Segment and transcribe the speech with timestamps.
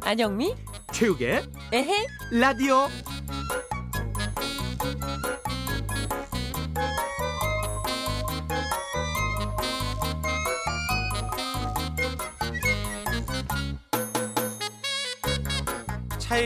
[0.00, 0.56] 안영미?
[0.92, 1.42] 체육의
[1.72, 2.06] 에헤?
[2.32, 2.88] 라디오.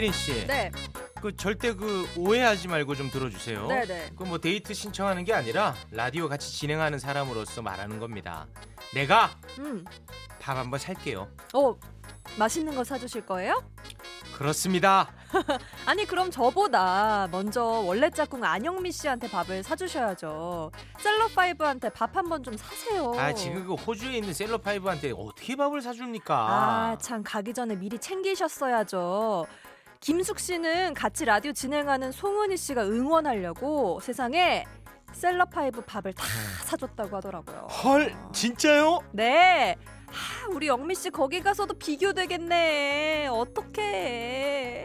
[0.09, 0.71] 차예린 씨, 네,
[1.21, 3.67] 그 절대 그 오해하지 말고 좀 들어주세요.
[3.67, 4.11] 네, 네.
[4.17, 8.47] 그 뭐 데이트 신청하는 게 아니라 라디오 같이 진행하는 사람으로서 말하는 겁니다.
[8.95, 9.85] 내가 음,
[10.41, 11.29] 밥 한번 살게요.
[11.55, 11.75] 어,
[12.39, 13.63] 맛있는 거 사주실 거예요?
[14.37, 15.11] 그렇습니다.
[15.85, 20.71] 아니 그럼 저보다 먼저 원래 짝꿍 안영미 씨한테 밥을 사주셔야죠.
[21.01, 23.13] 셀럽파이브한테 밥 한번 좀 사세요.
[23.17, 26.35] 아 지금 그 호주에 있는 셀럽파이브한테 어떻게 밥을 사줍니까?
[26.37, 29.47] 아, 참 가기 전에 미리 챙기셨어야죠.
[30.01, 34.65] 김숙 씨는 같이 라디오 진행하는 송은희 씨가 응원하려고 세상에
[35.13, 36.25] 셀럽파이브 밥을 다
[36.65, 37.67] 사줬다고 하더라고요.
[37.83, 39.01] 헐 진짜요?
[39.13, 39.75] 네.
[40.09, 43.29] 아, 우리 영미 씨 거기 가서도 비교되겠네.
[43.29, 44.85] 어떡해.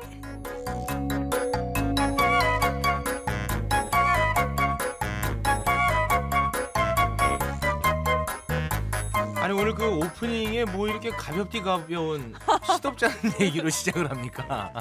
[9.53, 12.33] 아니 오늘 그 오프닝에 뭐 이렇게 가볍디 가벼운
[12.75, 14.73] 시덥지 않은 얘기로 시작을 합니까?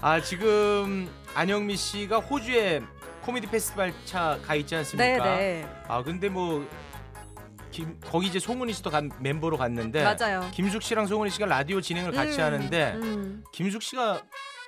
[0.00, 2.80] 아 지금 안영미 씨가 호주에
[3.22, 5.24] 코미디 페스티벌 차 가 있지 않습니까?
[5.24, 5.68] 네, 네.
[5.86, 6.66] 아 근데 뭐
[7.70, 10.48] 김, 거기 이제 송은이 씨도 간 멤버로 갔는데 맞아요.
[10.54, 13.44] 김숙 씨랑 송은이 씨가 라디오 진행을 같이 음, 하는데 음.
[13.52, 14.22] 김숙 씨가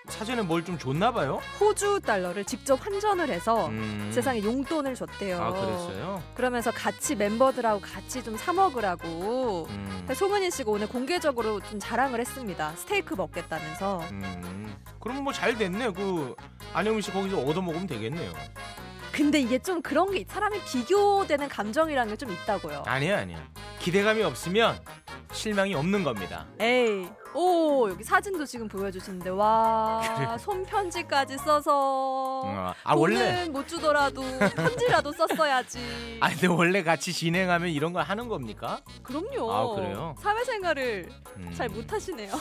[0.08, 1.40] 사전에 뭘 좀 줬나 봐요?
[1.60, 4.10] 호주 달러를 직접 환전을 해서 음.
[4.12, 5.40] 세상에 용돈을 줬대요.
[5.40, 6.22] 아 그랬어요?
[6.34, 9.66] 그러면서 같이 멤버들하고 같이 좀 사 먹으라고.
[9.70, 10.06] 음.
[10.12, 12.72] 송은희 씨가 오늘 공개적으로 좀 자랑을 했습니다.
[12.76, 14.00] 스테이크 먹겠다면서.
[14.10, 14.76] 음.
[15.00, 15.90] 그럼 뭐 잘 됐네.
[15.92, 16.34] 그
[16.74, 18.32] 안영미 씨 거기서 얻어 먹으면 되겠네요.
[19.16, 22.82] 근데 이게 좀 그런 게 사람이 비교되는 감정이라는 게 좀 있다고요.
[22.86, 23.38] 아니야 아니야.
[23.78, 24.78] 기대감이 없으면
[25.32, 26.46] 실망이 없는 겁니다.
[26.60, 27.08] 에이.
[27.34, 30.36] 오 여기 사진도 지금 보여주시는데 와 그래요?
[30.38, 34.22] 손편지까지 써서 어, 아 원래 못 주더라도
[34.54, 36.18] 편지라도 썼어야지.
[36.20, 38.80] 아 근데 원래 같이 진행하면 이런 걸 하는 겁니까?
[39.02, 39.52] 그럼요.
[39.52, 40.14] 아, 그래요?
[40.20, 41.52] 사회생활을 음.
[41.54, 42.32] 잘 못하시네요.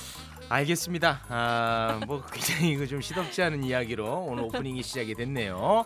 [0.48, 1.22] 알겠습니다.
[1.28, 5.84] 아, 뭐 굉장히 이거 좀 시덥지 않은 이야기로 오늘 오프닝이 시작이 됐네요.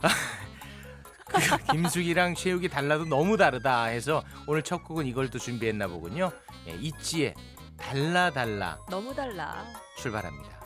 [0.00, 6.32] 그 김숙이랑 최욱이 달라도 너무 다르다 해서 오늘 첫 곡은 이걸 또 준비했나 보군요.
[6.66, 7.34] 예, 있지의
[7.76, 9.64] 달라 달라 너무 달라.
[9.98, 10.56] 출발합니다.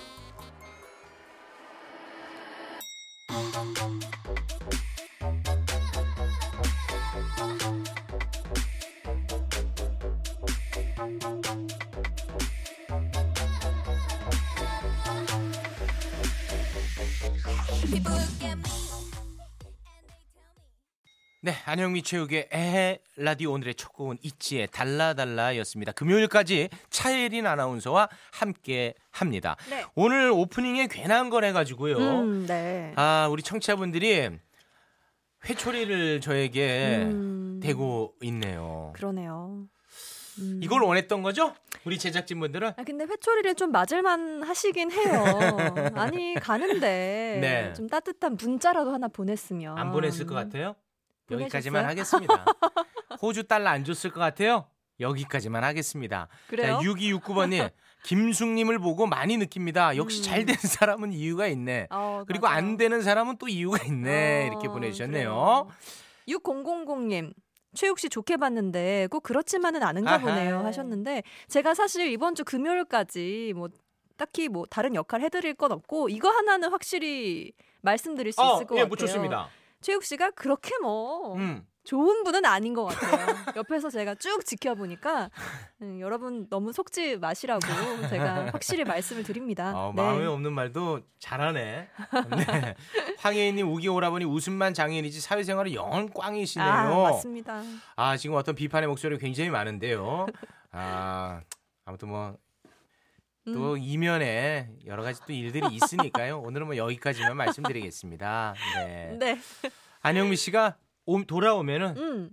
[21.43, 25.93] 네, 안영미 최욱의 에 라디오 오늘의 첫 곡은 있지의 달라달라였습니다.
[25.93, 29.57] 금요일까지 차예린 아나운서와 함께 합니다.
[29.71, 29.87] 네.
[29.95, 31.97] 오늘 오프닝에 괜한 걸 해가지고요.
[31.97, 32.93] 음, 네.
[32.97, 34.29] 아, 우리 청취자분들이
[35.49, 38.93] 회초리를 저에게 음, 대고 있네요.
[38.95, 39.65] 그러네요.
[40.41, 40.61] 음.
[40.63, 41.55] 이걸 원했던 거죠?
[41.87, 42.73] 우리 제작진분들은?
[42.77, 45.25] 아 근데 회초리를 좀 맞을만 하시긴 해요.
[45.97, 47.73] 아니 가는데 네.
[47.73, 50.75] 좀 따뜻한 문자라도 하나 보냈으면 안 보냈을 것 같아요?
[51.31, 51.85] 여기까지만?
[51.85, 52.45] 하겠습니다.
[53.23, 54.67] 호주 달러 안 줬을 것 같아요?
[54.99, 56.29] 여기까지만 하겠습니다.
[56.49, 56.79] 그래요?
[56.83, 57.71] 6269번님,
[58.05, 59.97] 김숙님을 보고 많이 느낍니다.
[59.97, 60.23] 역시 음.
[60.25, 61.89] 잘 되는 사람은 이유가 있네.
[61.91, 62.59] 어, 그리고 맞아요.
[62.59, 64.45] 안 되는 사람은 또 이유가 있네.
[64.45, 65.69] 어, 이렇게 보내주셨네요.
[66.29, 67.33] 6000님
[67.75, 70.19] 최욱 씨 좋게 봤는데 꼭 그렇지만은 않은가 아하.
[70.21, 73.69] 보네요 하셨는데 제가 사실 이번 주 금요일까지 뭐
[74.17, 77.53] 딱히 뭐 다른 역할 해드릴 건 없고 이거 하나는 확실히
[77.83, 78.89] 말씀드릴 수 어, 있을 것 예, 같아요.
[78.89, 79.49] 뭐 좋습니다.
[79.81, 81.67] 최욱 씨가 그렇게 뭐 음.
[81.85, 83.35] 좋은 분은 아닌 것 같아요.
[83.57, 85.31] 옆에서 제가 쭉 지켜보니까
[85.83, 87.61] 음, 여러분 너무 속지 마시라고
[88.09, 89.73] 제가 확실히 말씀을 드립니다.
[89.75, 90.03] 어, 네.
[90.03, 91.89] 마음에 없는 말도 잘하네.
[92.37, 92.75] 네.
[93.19, 96.69] 황혜인님 우기 오라버니 웃음만 장인이지 사회생활은 영원 꽝이시네요.
[96.69, 97.63] 아 맞습니다.
[97.97, 100.27] 아 지금 어떤 비판의 목소리 가 굉장히 많은데요.
[100.73, 101.41] 아
[101.85, 102.37] 아무튼 뭐.
[103.53, 103.79] 또 음.
[103.81, 106.41] 이면에 여러 가지 또 일들이 있으니까요.
[106.45, 108.55] 오늘은 뭐 여기까지만 말씀드리겠습니다.
[108.77, 109.17] 네.
[109.19, 109.39] 네.
[110.03, 110.77] 안영미 씨가
[111.07, 112.31] 오- 돌아오면은 음.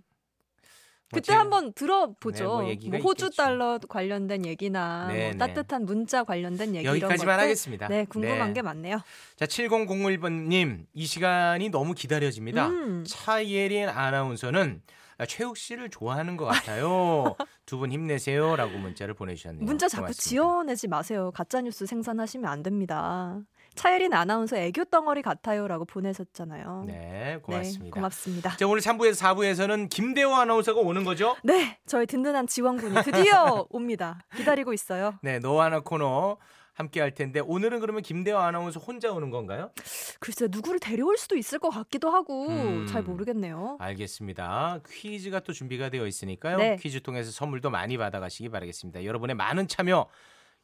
[1.09, 2.63] 뭐 그때 제가- 한번 들어보죠.
[2.63, 3.41] 네, 뭐 뭐 호주 있겠죠.
[3.41, 5.37] 달러 관련된 얘기나 네, 뭐 네.
[5.37, 7.87] 따뜻한 문자 관련된 얘기 여기까지만 하겠습니다.
[7.87, 8.53] 네, 궁금한 네.
[8.55, 9.01] 게 많네요.
[9.37, 12.67] 자 7001번님 이 시간이 너무 기다려집니다.
[12.67, 13.05] 음.
[13.07, 14.91] 차예린 아나운서는 아,
[15.25, 17.35] 최욱 씨를 좋아하는 것 같아요.
[17.65, 19.63] 두 분 힘내세요라고 문자를 보내주셨네요.
[19.65, 20.29] 문자 자꾸 고맙습니다.
[20.29, 21.31] 지어내지 마세요.
[21.33, 23.39] 가짜 뉴스 생산하시면 안 됩니다.
[23.75, 26.85] 차예린 아나운서 애교 덩어리 같아요라고 보내셨잖아요.
[26.87, 27.83] 네, 고맙습니다.
[27.85, 28.57] 네, 고맙습니다.
[28.57, 31.35] 자, 오늘 3부에서 4부에서는 김대호 아나운서가 오는 거죠?
[31.43, 34.25] 네, 저희 든든한 지원군이 드디어 옵니다.
[34.35, 35.13] 기다리고 있어요.
[35.21, 36.37] 네, 너와 나 코너
[36.77, 39.71] 함께 할 텐데 오늘은 그러면 김대호 아나운서 혼자 오는 건가요?
[40.19, 42.85] 글쎄 누구를 데려올 수도 있을 것 같기도 하고 음.
[42.87, 43.77] 잘 모르겠네요.
[43.79, 44.81] 알겠습니다.
[44.87, 46.57] 퀴즈가 또 준비가 되어 있으니까요.
[46.57, 46.75] 네.
[46.79, 49.05] 퀴즈 통해서 선물도 많이 받아가시기 바라겠습니다.
[49.05, 50.07] 여러분의 많은 참여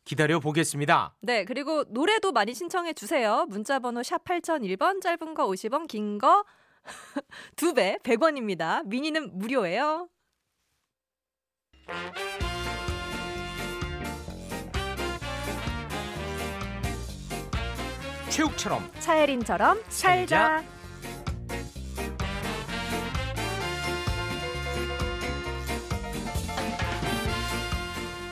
[0.06, 1.16] 기다려 보겠습니다.
[1.22, 3.48] 네, 그리고 노래도 많이 신청해 주세요.
[3.50, 6.46] 문자 번호 샵 8001번 짧은 거 50원, 긴 거
[7.56, 8.86] 두 배 100원입니다.
[8.86, 10.10] 미니는 무료예요.
[18.34, 20.64] 최욱처럼 차예린처럼 살자.
[20.64, 20.64] 살자.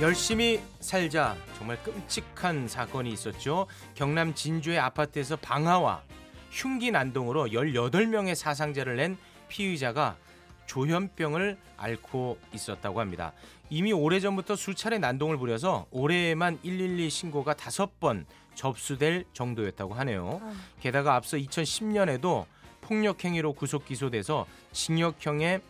[0.01, 1.37] 열심히 살자.
[1.55, 3.67] 정말 끔찍한 사건이 있었죠.
[3.93, 6.01] 경남 진주의 아파트에서 방화와
[6.49, 9.19] 흉기 난동으로 18명의 사상자를 낸
[9.49, 10.17] 피의자가
[10.65, 13.33] 조현병을 앓고 있었다고 합니다.
[13.69, 18.25] 이미 오래전부터 수차례 난동을 부려서 올해에만 112 신고가 다섯 번
[18.61, 20.39] 접수될 정도였다고 하네요.
[20.79, 22.45] 게다가 앞서 2010년에도
[22.81, 25.61] 폭력 행위로 구속 기소돼서 징역형의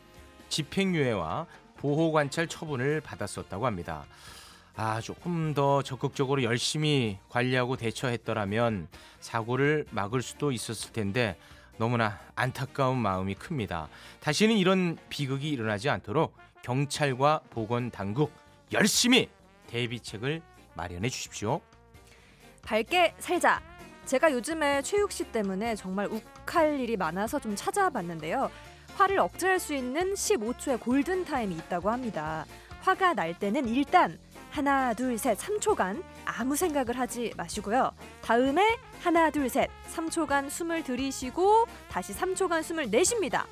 [0.50, 1.48] 집행유예와
[1.78, 4.04] 보호관찰 처분을 받았었다고 합니다.
[4.76, 8.90] 아, 조금 더 적극적으로 열심히 관리하고 대처했더라면
[9.22, 11.38] 사고를 막을 수도 있었을 텐데
[11.78, 13.88] 너무나 안타까운 마음이 큽니다.
[14.20, 18.34] 다시는 이런 비극이 일어나지 않도록 경찰과 보건 당국
[18.74, 19.30] 열심히
[19.68, 20.42] 대비책을
[20.76, 21.62] 마련해 주십시오.
[22.64, 23.62] 밝게 살자.
[24.06, 28.50] 제가 요즘에 최욱 씨 때문에 정말 욱할 일이 많아서 좀 찾아봤는데요.
[28.96, 32.46] 화를 억제할 수 있는 15초의 골든 타임이 있다고 합니다.
[32.82, 34.20] 화가 날 때는 일단
[34.50, 37.92] 하나 둘 셋 3초간 아무 생각을 하지 마시고요.
[38.22, 43.46] 다음에 하나 둘 셋 3초간 숨을 들이쉬고 다시 3초간 숨을 내쉽니다.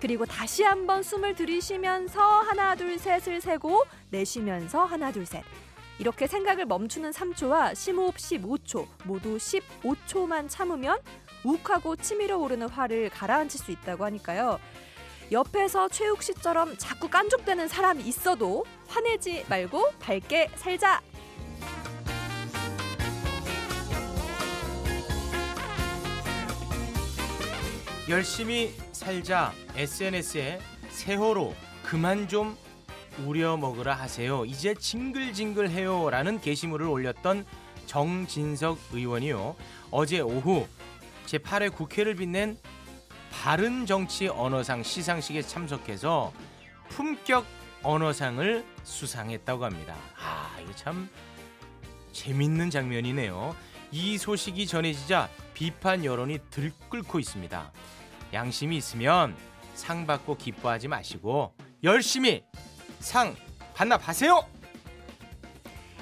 [0.00, 5.42] 그리고 다시 한번 숨을 들이쉬면서 하나 둘 셋을 세고 내쉬면서 하나 둘 셋.
[5.98, 10.98] 이렇게 생각을 멈추는 3초와 심호흡 15초 모두 15초만 참으면
[11.44, 14.58] 욱하고 치밀어 오르는 화를 가라앉힐 수 있다고 하니까요.
[15.32, 21.00] 옆에서 최욱 씨처럼 자꾸 깐족대는 사람이 있어도 화내지 말고 밝게 살자.
[28.08, 30.60] 열심히 살자 SNS에
[30.90, 32.56] 세호로 그만 좀
[33.24, 34.44] 우려 먹으라 하세요.
[34.44, 37.46] 이제 징글징글해요 라는 게시물을 올렸던
[37.86, 39.56] 정진석 의원이요.
[39.90, 40.66] 어제 오후
[41.26, 42.58] 제8회 국회를 빛낸
[43.30, 46.32] 바른 정치 언어상 시상식에 참석해서
[46.88, 47.46] 품격
[47.82, 49.94] 언어상을 수상했다고 합니다.
[50.18, 51.08] 아, 이거 참
[52.12, 53.54] 재밌는 장면이네요.
[53.92, 57.72] 이 소식이 전해지자 비판 여론이 들끓고 있습니다.
[58.32, 59.36] 양심이 있으면
[59.74, 61.54] 상 받고 기뻐하지 마시고
[61.84, 62.42] 열심히
[63.00, 63.34] 상
[63.74, 64.44] 반납하세요.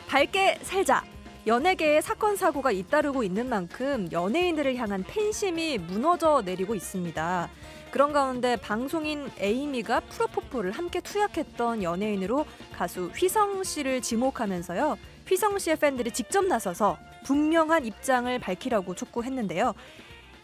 [0.08, 1.05] 밝게 살자.
[1.46, 7.50] 연예계에 사건 사고가 잇따르고 있는 만큼 연예인들을 향한 팬심이 무너져 내리고 있습니다.
[7.91, 14.97] 그런 가운데 방송인 에이미가 프로포폴을 함께 투약했던 연예인으로 가수 휘성 씨를 지목하면서요.
[15.29, 19.75] 휘성 씨의 팬들이 직접 나서서 분명한 입장을 밝히라고 촉구했는데요.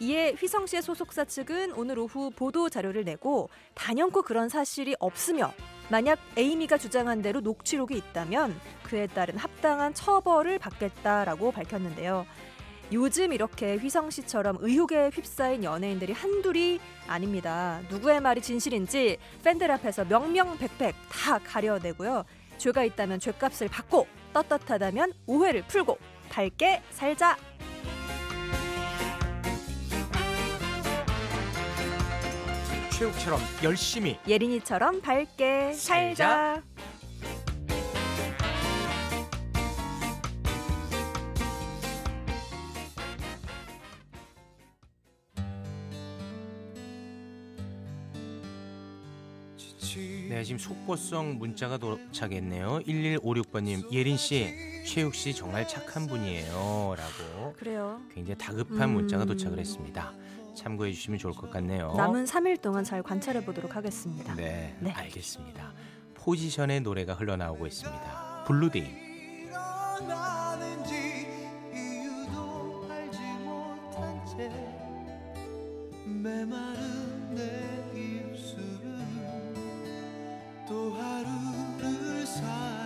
[0.00, 5.52] 이에 휘성 씨의 소속사 측은 오늘 오후 보도 자료를 내고 단연코 그런 사실이 없으며
[5.90, 12.26] 만약 에이미가 주장한 대로 녹취록이 있다면 그에 따른 합당한 처벌을 받겠다라고 밝혔는데요.
[12.92, 17.80] 요즘 이렇게 휘성 씨처럼 의혹에 휩싸인 연예인들이 한둘이 아닙니다.
[17.88, 22.24] 누구의 말이 진실인지 팬들 앞에서 명명백백 다 가려내고요.
[22.58, 25.98] 죄가 있다면 죄값을 받고 떳떳하다면 오해를 풀고
[26.30, 27.36] 밝게 살자.
[33.00, 36.60] 최욱처럼 열심히 예린이처럼 밝게 살자.
[36.60, 36.62] 살자.
[50.28, 52.80] 네, 지금 속보성 문자가 도착했네요.
[52.86, 54.54] 1156번님, 예린 씨,
[54.86, 58.00] 최욱 씨 정말 착한 분이에요.라고 그래요.
[58.14, 58.94] 굉장히 다급한 음.
[58.94, 60.12] 문자가 도착을 했습니다.
[60.54, 61.92] 참고해 주시면 좋을 것 같네요.
[61.96, 64.34] 남은 3일 동안 잘 관찰해 보도록 하겠습니다.
[64.34, 64.90] 네, 네.
[64.92, 65.72] 알겠습니다.
[66.14, 68.44] 포지션의 노래가 흘러나오고 있습니다.
[68.46, 69.10] 블루데이.
[80.68, 82.79] 또 하루를 살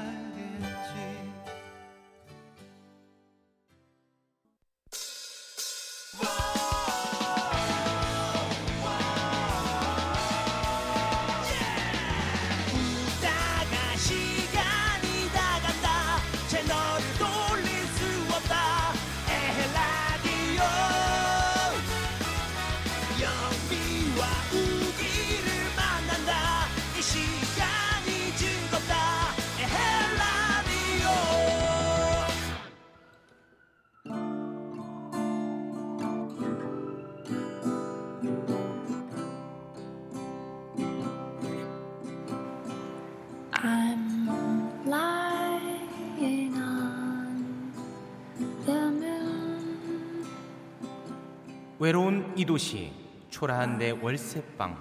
[52.36, 52.92] 이 도시
[53.30, 54.80] 초라한 내 월세방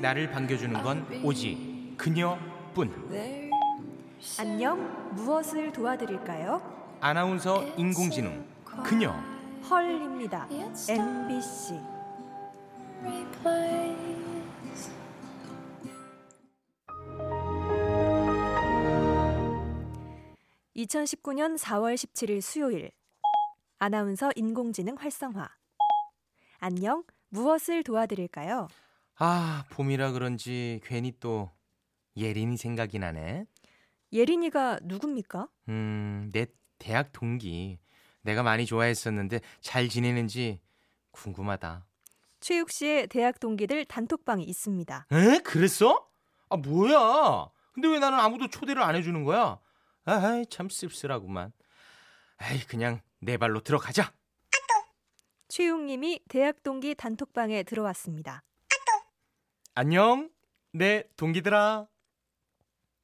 [0.00, 3.08] 나를 반겨주는 건 오직 그녀뿐
[4.38, 5.14] 안녕.
[5.14, 6.98] 무엇을 도와드릴까요?
[7.00, 8.44] 아나운서 인공지능
[8.84, 9.12] 그녀
[9.68, 10.48] 헐입니다.
[10.88, 11.74] MBC.
[13.02, 14.92] Replace
[20.76, 22.90] 2019년 4월 17일 수요일
[23.78, 25.48] 아나운서 인공지능 활성화
[26.58, 28.68] 안녕 무엇을 도와드릴까요?
[29.16, 31.50] 아 봄이라 그런지 괜히 또
[32.16, 33.46] 예린이 생각이 나네
[34.12, 35.48] 예린이가 누굽니까?
[35.68, 36.46] 음 내
[36.78, 37.78] 대학 동기
[38.22, 40.60] 내가 많이 좋아했었는데 잘 지내는지
[41.10, 41.86] 궁금하다
[42.40, 45.06] 최욱 씨의 대학 동기들 단톡방이 있습니다.
[45.10, 45.38] 에?
[45.40, 46.06] 그랬어?
[46.50, 49.58] 아 뭐야 근데 왜 나는 아무도 초대를 안 해주는 거야
[50.04, 51.52] 아이 참 씁쓸하구만
[52.36, 54.12] 아이 그냥 내 발로 들어가자
[55.48, 58.44] 최욱 님이 대학 동기 단톡방에 들어왔습니다.
[59.74, 60.30] 안녕
[60.72, 61.88] 내 동기들아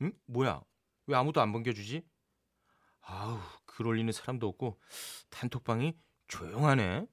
[0.02, 0.12] 응?
[0.26, 0.62] 뭐야
[1.06, 2.04] 왜 아무도 안 반겨주지?
[3.00, 4.78] 아우 글 올리는 사람도 없고
[5.30, 5.96] 단톡방이
[6.28, 7.06] 조용하네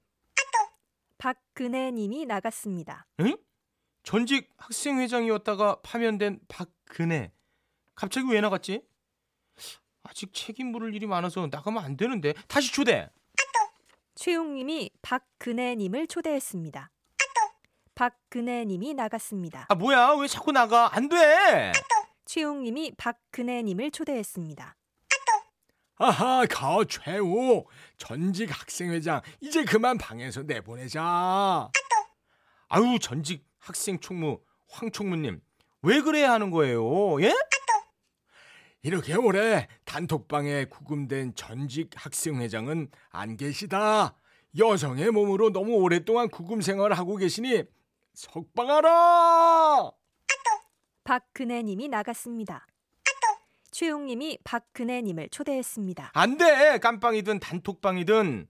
[1.17, 3.07] 박근혜 님이 나갔습니다.
[3.21, 3.37] 응?
[4.03, 7.31] 전직 학생회장이었다가 파면된 박근혜
[7.95, 8.83] 갑자기 왜 나갔지?
[10.03, 13.09] 아직 책임 물을 일이 많아서 나가면 안 되는데 다시 초대
[14.21, 16.91] 최욱 님이 박근혜 님을 초대했습니다.
[17.95, 19.65] 박근혜 님이 나갔습니다.
[19.67, 21.71] 아 뭐야 왜 자꾸 나가 안 돼
[22.25, 24.75] 최욱 님이 박근혜 님을 초대했습니다.
[25.97, 27.65] 아하, 거 최우
[27.97, 31.71] 전직 학생회장 이제 그만 방에서 내보내자.
[32.69, 35.41] 아유 전직 학생 총무 황 총무님
[35.81, 37.33] 왜 그래야 하는 거예요 예?
[38.83, 44.15] 이렇게 오래 단톡방에 구금된 전직 학생회장은 안 계시다.
[44.57, 47.63] 여성의 몸으로 너무 오랫동안 구금 생활을 하고 계시니
[48.13, 49.91] 석방하라.
[51.03, 52.65] 박근혜 님이 나갔습니다.
[53.71, 56.11] 최욱 님이 박근혜 님을 초대했습니다.
[56.13, 58.47] 안 돼 깜빵이든 단톡방이든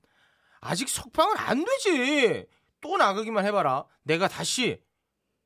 [0.62, 2.48] 아직 석방은 안 되지
[2.82, 4.82] 또 나가기만 해봐라 내가 다시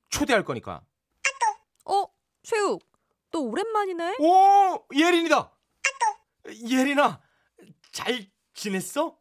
[0.09, 0.81] 초대할 거니까
[1.85, 2.05] 어?
[2.43, 2.81] 최욱
[3.35, 4.15] 너 오랜만이네?
[4.19, 5.51] 오 예린이다
[6.69, 7.21] 예린아
[7.91, 9.17] 잘 지냈어?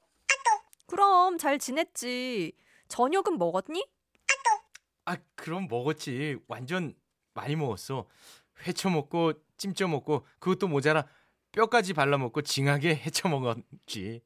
[0.87, 2.53] 그럼 잘 지냈지.
[2.87, 3.85] 저녁은 먹었니?
[5.07, 6.95] 아 그럼 먹었지 완전
[7.35, 8.07] 많이 먹었어
[8.65, 11.09] 회쳐 먹고 찜쪄 먹고 그것도 모자라
[11.51, 14.23] 뼈까지 발라 먹고 징하게 헤쳐 먹었지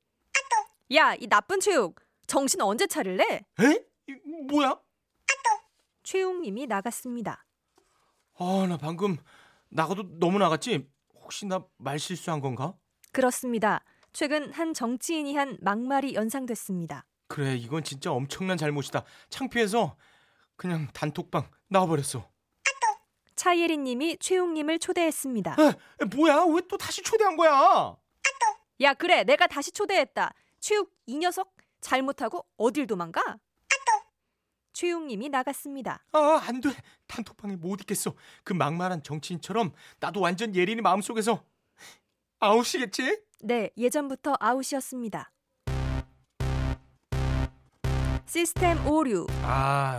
[0.93, 1.99] 야, 이 나쁜 최욱.
[2.27, 3.25] 정신 언제 차릴래?
[3.61, 3.87] 에?
[4.07, 4.13] 이,
[4.51, 4.79] 뭐야?
[6.03, 7.47] 최욱 님이 나갔습니다.
[8.39, 9.17] 아 나 방금
[9.71, 10.89] 나가도 너무 나갔지?
[11.15, 12.75] 혹시 나 말 실수한 건가?
[13.13, 13.85] 그렇습니다.
[14.13, 17.05] 최근 한 정치인이 한 막말이 연상됐습니다.
[17.29, 19.97] 그래 이건 진짜 엄청난 잘못이다 창피해서
[20.57, 22.27] 그냥 단톡방 나와버렸어
[23.37, 25.53] 차예린 님이 최욱 님을 초대했습니다.
[26.01, 27.97] 에, 뭐야 왜 또 다시 초대한 거야
[28.81, 29.25] 야, 그래.
[29.25, 30.33] 내가 다시 초대했다.
[30.61, 33.37] 최욱 이 녀석 잘못하고 어딜 도망가?
[34.79, 36.05] 최욱 님이 나갔습니다.
[36.13, 36.71] 아 안 돼
[37.09, 41.43] 단톡방에 못 있겠어 그 막말한 정치인처럼 나도 완전 예린이 마음속에서
[42.39, 43.23] 아웃이겠지?
[43.43, 45.33] 네, 예전부터 아웃이었습니다.
[48.27, 49.27] 시스템 오류.
[49.43, 49.99] 아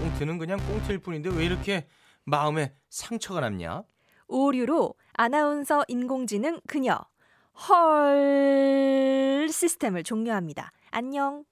[0.00, 1.86] 꽁트는 그냥 꽁트일 뿐인데 왜 이렇게
[2.24, 3.82] 마음에 상처가 남냐?
[4.26, 6.98] 오류로 아나운서 인공지능 그녀
[7.68, 10.72] 헐 시스템을 종료합니다.
[10.90, 11.44] 안녕.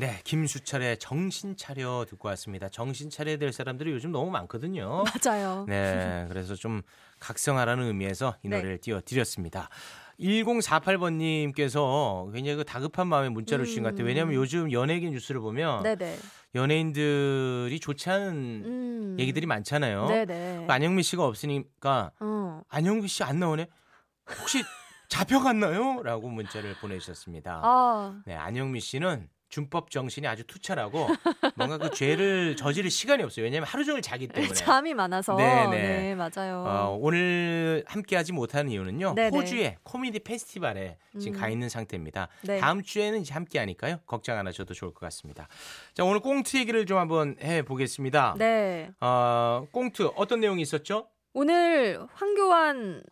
[0.00, 2.70] 네, 김수철의 정신 차려 듣고 왔습니다.
[2.70, 5.04] 정신 차려야 될 사람들이 요즘 너무 많거든요.
[5.22, 5.66] 맞아요.
[5.68, 6.80] 네, 그래서 좀
[7.18, 8.56] 각성하라는 의미에서 이 네.
[8.56, 9.68] 노래를 띄워드렸습니다.
[10.18, 14.06] 1048번님께서 굉장히 그 다급한 마음에 문자를 주신 것 같아요.
[14.06, 15.82] 왜냐하면 요즘 연예계 뉴스를 보면 음.
[15.82, 16.16] 네네.
[16.54, 18.28] 연예인들이 좋지 않은
[18.64, 19.16] 음.
[19.18, 20.06] 얘기들이 많잖아요.
[20.08, 20.64] 네네.
[20.66, 22.62] 안영미 씨가 없으니까 어.
[22.68, 23.66] 안영미 씨 안 나오네?
[24.40, 24.62] 혹시
[25.08, 26.02] 잡혀갔나요?
[26.04, 27.60] 라고 문자를 보내주셨습니다.
[27.62, 31.08] 아, 네, 안영미 씨는 준법 정신이 아주 투철하고
[31.56, 33.44] 뭔가 그 죄를 저지를 시간이 없어요.
[33.44, 34.54] 왜냐하면 하루 종일 자기 때문에.
[34.54, 35.34] 잠이 많아서.
[35.34, 35.70] 네네.
[35.70, 36.64] 네, 맞아요.
[36.66, 39.14] 어, 오늘 함께하지 못하는 이유는요.
[39.14, 39.36] 네네.
[39.36, 41.40] 호주의 코미디 페스티벌에 지금 음.
[41.40, 42.28] 가 있는 상태입니다.
[42.42, 42.60] 네.
[42.60, 43.98] 다음 주에는 이제 함께하니까요.
[44.06, 45.48] 걱정 안 하셔도 좋을 것 같습니다.
[45.94, 48.36] 자, 오늘 꽁트 얘기를 좀 한번 해 보겠습니다.
[48.38, 48.90] 네.
[49.00, 51.08] 어, 꽁트 어떤 내용이 있었죠?
[51.32, 53.02] 오늘 황교안이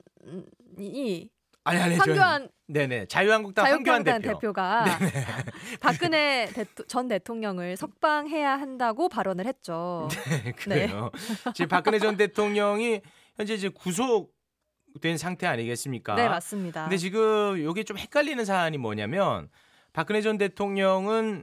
[1.68, 4.34] 아니 아니 황교안 네네 자유한국당 황교안 대표.
[4.34, 4.84] 대표가
[5.80, 10.08] 박근혜 대토- 전 대통령을 석방해야 한다고 발언을 했죠.
[10.44, 11.10] 네, 그래요.
[11.54, 13.00] 지금 박근혜 전 대통령이
[13.36, 16.14] 현재 이제 구속된 상태 아니겠습니까?
[16.14, 16.84] 네, 맞습니다.
[16.84, 19.48] 근데 지금 여기 좀 헷갈리는 사안이 뭐냐면
[19.92, 21.42] 박근혜 전 대통령은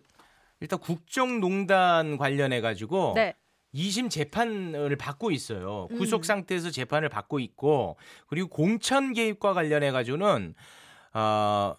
[0.62, 3.34] 일단 국정농단 관련해 가지고 네.
[3.76, 5.88] 2심 재판을 받고 있어요.
[5.92, 5.98] 음.
[5.98, 10.56] 구속 상태에서 재판을 받고 있고 그리고 공천 개입과 관련해 가지고는
[11.14, 11.76] 어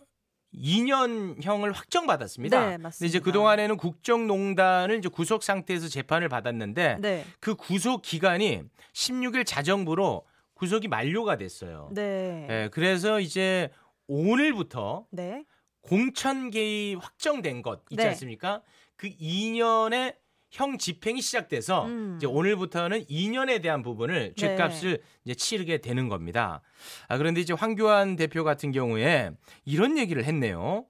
[0.55, 2.71] 2년형을 확정받았습니다.
[2.71, 3.07] 네, 맞습니다.
[3.07, 7.25] 이제 그 동안에는 국정농단을 이제 구속 상태에서 재판을 받았는데 네.
[7.41, 8.63] 그 구속 기간이
[8.95, 11.91] 16일 자정부로 구속이 만료가 됐어요.
[11.93, 12.47] 네.
[12.49, 13.71] 예, 그래서 이제
[14.07, 15.45] 오늘부터 네.
[15.83, 18.09] 공천 개입 확정된 것 있지 네.
[18.09, 18.63] 않습니까?
[18.97, 20.15] 그 2년의
[20.57, 22.15] 형 집행이 시작돼서 음.
[22.17, 24.57] 이제 오늘부터는 2년에 대한 부분을 네.
[24.57, 26.63] 죗값을 이제 치르게 되는 겁니다.
[27.09, 29.33] 아, 그런데 이제 황교안 대표 같은 경우에
[29.67, 30.87] 이런 얘기를 했네요.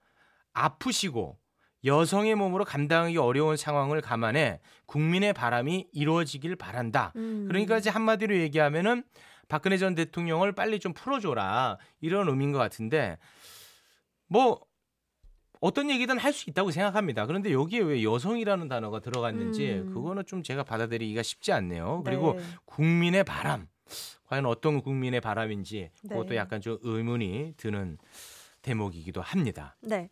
[0.53, 1.37] 아프시고
[1.85, 7.13] 여성의 몸으로 감당하기 어려운 상황을 감안해 국민의 바람이 이루어지길 바란다.
[7.17, 7.47] 음.
[7.49, 9.03] 그러니까 이제 한마디로 얘기하면은
[9.49, 13.19] 박근혜 전 대통령을 빨리 좀 풀어줘라 이런 의미인 것 같은데
[14.29, 14.61] 뭐
[15.61, 17.27] 어떤 얘기든 할 수 있다고 생각합니다.
[17.27, 19.95] 그런데 여기에 왜 여성이라는 단어가 들어갔는지 음.
[19.95, 22.03] 그거는 좀 제가 받아들이기가 쉽지 않네요.
[22.05, 22.43] 그리고 네.
[22.67, 23.69] 국민의 바람
[24.27, 26.37] 과연 어떤 국민의 바람인지 그것도 네.
[26.37, 27.99] 약간 좀 의문이 드는
[28.63, 29.77] 대목이기도 합니다.
[29.81, 30.11] 네.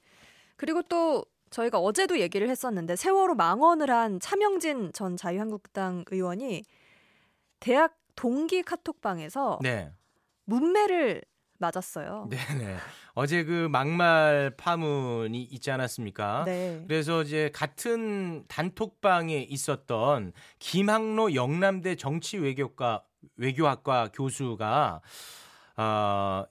[0.57, 6.65] 그리고 또 저희가 어제도 얘기를 했었는데 세월호 망언을 한 차명진 전 자유한국당 의원이
[7.61, 9.93] 대학 동기 카톡방에서 네.
[10.45, 11.23] 문매를
[11.59, 12.29] 맞았어요.
[12.31, 12.77] 네네.
[13.15, 16.45] 어제 그 막말 파문이 있지 않았습니까?
[16.47, 16.85] 네.
[16.89, 23.05] 그래서 이제 같은 단톡방에 있었던 김학로 영남대 정치 외교과
[23.37, 25.01] 외교학과 교수가
[25.77, 26.45] 어,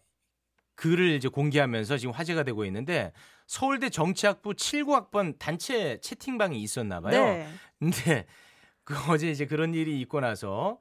[0.76, 3.12] 글을 이제 공개하면서 지금 화제가 되고 있는데
[3.46, 7.12] 서울대 정치학부 79학번 단체 채팅방이 있었나 봐요.
[7.12, 7.48] 네.
[7.78, 8.26] 근데
[8.86, 10.80] 그 어제 이제 그런 일이 있고 나서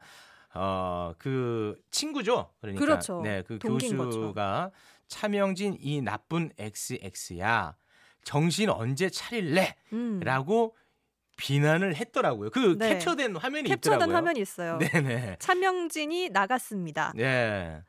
[0.55, 2.51] 어 그 친구죠.
[2.61, 3.21] 그러니까 그렇죠.
[3.23, 4.71] 네, 그 동기인 교수가
[5.13, 7.77] 차명진 이 나쁜 XX야.
[8.25, 9.77] 정신 언제 차릴래?
[9.93, 10.21] 음.
[10.21, 10.75] 라고
[11.37, 12.49] 비난을 했더라고요.
[12.51, 12.95] 그 네.
[12.95, 14.17] 캡처된 화면이 캡처된 있더라고요.
[14.17, 14.79] 화면이 있어요.
[14.79, 15.37] 네네.
[15.39, 17.13] 차명진이 나갔습니다.
[17.15, 17.83] 네.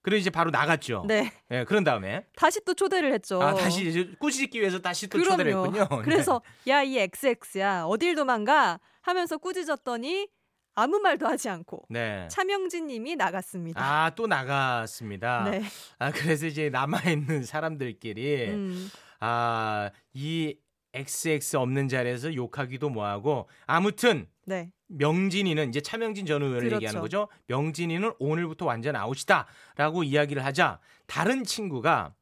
[0.00, 1.04] 그리고 이제 바로 나갔죠.
[1.06, 1.30] 네.
[1.48, 3.40] 네, 그런 다음에 다시 또 초대를 했죠.
[3.42, 5.66] 아 다시 이제 꾸짖기 위해서 다시 또 초대를 그럼요.
[5.66, 5.88] 했군요.
[6.00, 6.02] 네.
[6.02, 10.28] 그래서 야이 XX야 어딜 도망가 하면서 꾸짖었더니
[10.74, 12.26] 아무 말도 하지 않고 네.
[12.30, 13.80] 차명진 님이 나갔습니다.
[13.80, 15.44] 아 또 나갔습니다.
[15.50, 15.62] 네.
[15.98, 18.88] 아 그래서 이제 남아 있는 사람들끼리 음.
[19.20, 20.56] 아 이
[20.94, 24.70] XX 없는 자리에서 욕하기도 뭐하고 아무튼 네.
[24.88, 26.74] 명진이는 이제 차명진 전 의원을 그렇죠.
[26.76, 27.28] 얘기하는 거죠.
[27.46, 32.14] 명진이는 오늘부터 완전 아웃이다라고 이야기를 하자 다른 친구가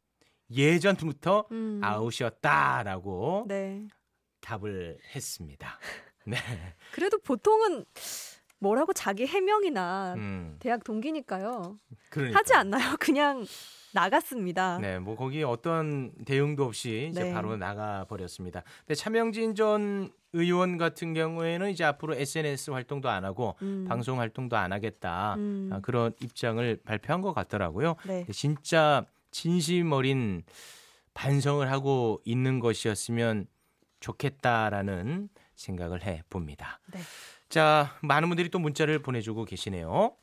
[0.52, 1.80] 예전부터 음.
[1.82, 3.88] 아웃이었다라고 네.
[4.40, 5.78] 답을 했습니다.
[6.26, 6.36] 네.
[6.92, 7.84] 그래도 보통은
[8.60, 10.56] 뭐라고 자기 해명이나 음.
[10.60, 11.78] 대학 동기니까요.
[12.10, 12.38] 그러니까.
[12.38, 12.96] 하지 않나요?
[13.00, 13.44] 그냥
[13.92, 14.78] 나갔습니다.
[14.78, 17.32] 네, 뭐 거기 어떤 대응도 없이 이제 네.
[17.32, 18.62] 바로 나가 버렸습니다.
[18.80, 23.86] 근데 차명진 전 의원 같은 경우에는 이제 앞으로 SNS 활동도 안 하고 음.
[23.88, 25.70] 방송 활동도 안 하겠다 음.
[25.72, 27.96] 아, 그런 입장을 발표한 것 같더라고요.
[28.06, 28.26] 네.
[28.30, 30.44] 진짜 진심 어린
[31.14, 33.46] 반성을 하고 있는 것이었으면
[33.98, 36.78] 좋겠다라는 생각을 해 봅니다.
[36.92, 37.00] 네.
[37.50, 40.14] 자, 많은 분들이 또 문자를 보내주고 계시네요.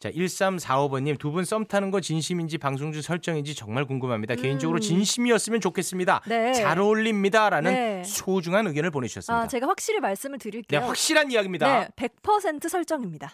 [0.00, 4.34] 자, 1345번님, 두 분 썸 타는 거 진심인지 방송 중 설정인지 정말 궁금합니다.
[4.34, 4.80] 개인적으로 음.
[4.80, 6.22] 진심이었으면 좋겠습니다.
[6.26, 6.52] 네.
[6.52, 7.48] 잘 어울립니다.
[7.48, 8.02] 라는 네.
[8.04, 9.44] 소중한 의견을 보내주셨습니다.
[9.44, 10.80] 아, 제가 확실히 말씀을 네, 드릴게요.
[10.80, 11.66] 확실한 이야기입니다.
[11.80, 13.32] 네, 100% 설정입니다.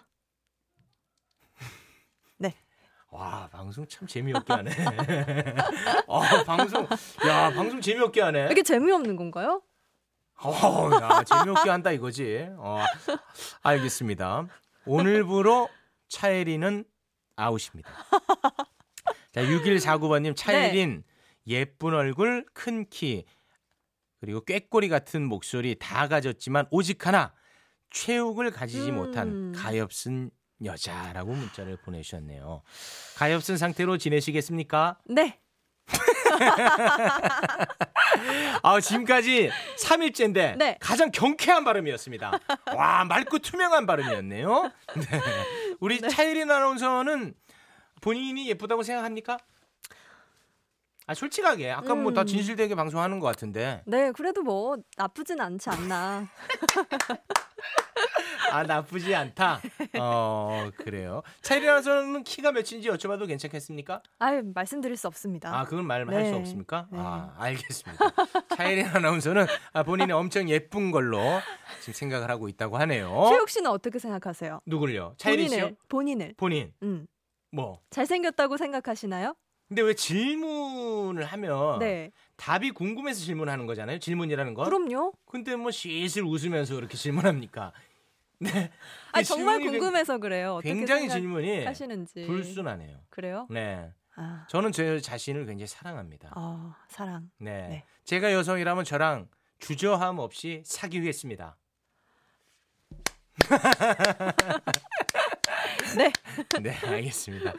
[3.12, 4.70] 와, 방송 참 재미없게 하네.
[6.06, 6.86] 아, 방송,
[7.26, 8.48] 야, 방송 재미없게 하네.
[8.52, 9.62] 이게 재미없는 건가요?
[10.42, 12.48] 어, 야, 재미없게 한다 이거지.
[12.56, 12.82] 어,
[13.62, 14.46] 알겠습니다.
[14.86, 15.68] 오늘부로
[16.08, 16.84] 차예린은
[17.36, 17.90] 아웃입니다.
[19.32, 21.04] 자, 6149번님 차예린
[21.46, 23.24] 예쁜 얼굴, 큰 키,
[24.20, 27.32] 그리고 꾀꼬리 같은 목소리 다 가졌지만 오직 하나
[27.90, 28.96] 최욱을 가지지 음.
[28.96, 30.30] 못한 가엾은
[30.64, 32.62] 여자라고 문자를 보내주셨네요.
[33.16, 34.98] 가엾은 상태로 지내시겠습니까?
[35.06, 35.40] 네.
[38.62, 40.76] 아, 지금까지 3일째인데 네.
[40.80, 42.38] 가장 경쾌한 발음이었습니다.
[42.74, 44.70] 와, 맑고 투명한 발음이었네요.
[44.96, 45.20] 네.
[45.80, 47.34] 우리 차예린 아나운서는
[48.00, 49.38] 본인이 예쁘다고 생각합니까?
[51.10, 52.26] 아, 솔직하게 아까 뭐다 음.
[52.26, 56.28] 진실되게 방송하는 것 같은데 네, 그래도 뭐 나쁘진 않지 않나.
[58.52, 59.60] 아 나쁘지 않다.
[59.98, 61.22] 어 그래요.
[61.42, 64.02] 차예린 아나운서는 키가 몇인지 여쭤봐도 괜찮겠습니까?
[64.20, 65.52] 아유, 말씀드릴 수 없습니다.
[65.52, 66.30] 아 그건 말할 네.
[66.30, 66.86] 수 없습니까?
[66.92, 66.98] 네.
[67.00, 68.04] 아 알겠습니다.
[68.56, 71.18] 차예린 아나운서는 아, 본인이 엄청 예쁜 걸로
[71.80, 73.26] 지금 생각을 하고 있다고 하네요.
[73.30, 74.60] 최욱 씨는 어떻게 생각하세요?
[74.64, 75.16] 누굴요?
[75.18, 75.70] 차예린 씨요?
[75.88, 76.36] 본인을, 본인을.
[76.36, 77.08] 본인 음.
[77.50, 77.80] 뭐?
[77.90, 79.34] 잘생겼다고 생각하시나요?
[79.70, 82.10] 근데 왜 질문을 하면 네.
[82.34, 84.00] 답이 궁금해서 질문하는 거잖아요.
[84.00, 84.64] 질문이라는 건.
[84.64, 85.12] 그럼요.
[85.26, 87.72] 근데 뭐 슬슬 웃으면서 그렇게 질문합니까?
[88.40, 88.72] 네.
[89.12, 90.58] 아이 정말 궁금해서 그래요.
[90.64, 92.26] 굉장히 질문이 하시는지.
[92.26, 92.98] 불순하네요.
[93.10, 93.46] 그래요?
[93.48, 93.92] 네.
[94.16, 96.32] 아, 저는 제 자신을 굉장히 사랑합니다.
[96.34, 97.30] 어, 사랑.
[97.38, 97.68] 네.
[97.68, 97.84] 네.
[98.02, 99.28] 제가 여성이라면 저랑
[99.60, 101.56] 주저함 없이 사귀겠습니다.
[105.96, 106.12] 네.
[106.62, 107.52] 네, 알겠습니다.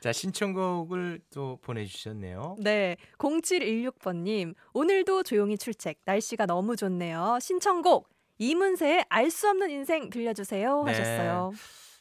[0.00, 2.56] 자, 신청곡을 또 보내주셨네요.
[2.60, 2.96] 네.
[3.18, 5.98] 0716번님, 오늘도 조용히 출첵.
[6.04, 7.38] 날씨가 너무 좋네요.
[7.40, 10.84] 신청곡, 이문세의 알 수 없는 인생 들려주세요.
[10.84, 10.92] 네.
[10.92, 11.52] 하셨어요.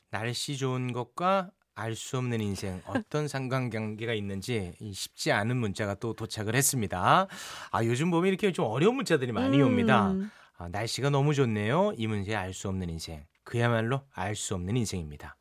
[0.10, 6.14] 날씨 좋은 것과 알 수 없는 인생 어떤 상관관계가 있는지 이 쉽지 않은 문자가 또
[6.14, 7.28] 도착을 했습니다.
[7.72, 10.12] 아 요즘 보면 이렇게 좀 어려운 문자들이 많이 음, 옵니다.
[10.58, 11.94] 아, 날씨가 너무 좋네요.
[11.98, 13.26] 이문세의 알 수 없는 인생.
[13.44, 15.37] 그야말로 알 수 없는 인생입니다.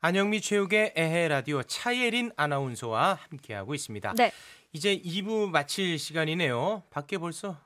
[0.00, 4.14] 안영미 최욱의 에헤 라디오 차예린 아나운서와 함께하고 있습니다.
[4.14, 4.32] 네.
[4.72, 6.84] 이제 2부 마칠 시간이네요.
[6.90, 7.58] 밖에 벌써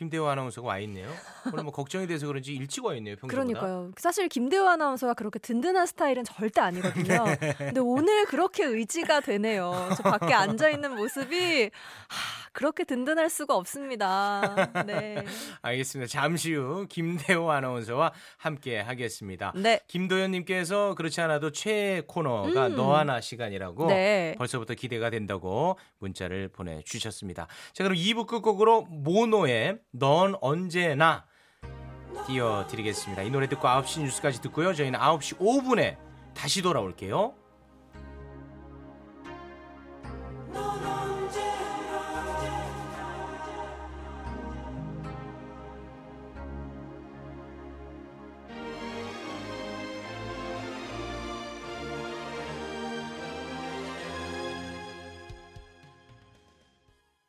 [0.00, 1.12] 김대호 아나운서가 와 있네요.
[1.52, 3.16] 오늘 뭐 걱정이 돼서 그런지 일찍 와 있네요.
[3.16, 3.34] 평소보다.
[3.44, 3.92] 그러니까요.
[3.98, 7.22] 사실 김대호 아나운서가 그렇게 든든한 스타일은 절대 아니거든요.
[7.58, 9.90] 근데 오늘 그렇게 의지가 되네요.
[9.98, 14.70] 저 밖에 앉아 있는 모습이 하, 그렇게 든든할 수가 없습니다.
[14.86, 15.22] 네.
[15.60, 16.08] 알겠습니다.
[16.08, 19.52] 잠시 후 김대호 아나운서와 함께 하겠습니다.
[19.54, 19.80] 네.
[19.86, 22.76] 김도현님께서 그렇지 않아도 최애 코너가 음.
[22.76, 24.34] 너 하나 시간이라고 네.
[24.38, 27.48] 벌써부터 기대가 된다고 문자를 보내주셨습니다.
[27.74, 31.24] 자 그럼 2부 끝곡으로 모노의 넌 언제나
[32.26, 33.22] 띄워드리겠습니다.
[33.22, 34.74] 이 노래 듣고 9시 뉴스까지 듣고요.
[34.74, 35.96] 저희는 9시 5분에
[36.34, 37.34] 다시 돌아올게요.